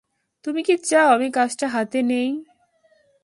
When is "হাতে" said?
1.67-1.99